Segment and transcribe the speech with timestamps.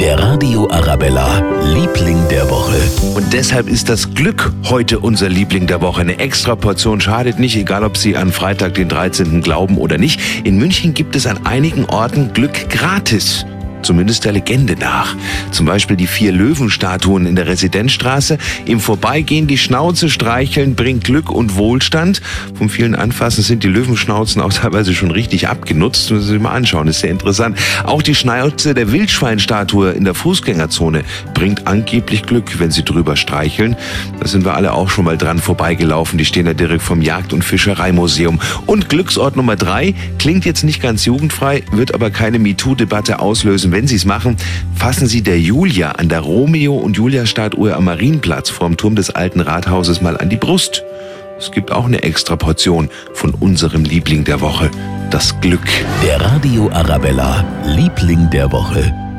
[0.00, 1.40] Der Radio Arabella,
[1.74, 2.80] Liebling der Woche.
[3.14, 6.00] Und deshalb ist das Glück heute unser Liebling der Woche.
[6.00, 9.42] Eine extra Portion schadet nicht, egal ob Sie an Freitag den 13.
[9.42, 10.18] glauben oder nicht.
[10.46, 13.44] In München gibt es an einigen Orten Glück gratis
[13.90, 15.16] zumindest der Legende nach.
[15.50, 18.38] Zum Beispiel die vier Löwenstatuen in der Residenzstraße.
[18.64, 22.22] Im Vorbeigehen die Schnauze streicheln bringt Glück und Wohlstand.
[22.54, 26.12] Vom vielen Anfassen sind die Löwenschnauzen auch teilweise schon richtig abgenutzt.
[26.12, 27.58] Müssen Sie mal anschauen, ist sehr interessant.
[27.82, 31.02] Auch die Schnauze der Wildschweinstatue in der Fußgängerzone
[31.34, 33.74] bringt angeblich Glück, wenn Sie drüber streicheln.
[34.20, 36.16] Da sind wir alle auch schon mal dran vorbeigelaufen.
[36.16, 38.38] Die stehen da direkt vom Jagd- und Fischereimuseum.
[38.66, 43.88] Und Glücksort Nummer drei klingt jetzt nicht ganz jugendfrei, wird aber keine MeToo-Debatte auslösen wenn
[43.88, 44.36] Sie es machen,
[44.74, 49.40] fassen Sie der Julia an der Romeo- und Julia-Statue am Marienplatz vorm Turm des alten
[49.40, 50.84] Rathauses mal an die Brust.
[51.38, 54.70] Es gibt auch eine extra Portion von unserem Liebling der Woche,
[55.10, 55.66] das Glück.
[56.04, 59.09] Der Radio Arabella, Liebling der Woche.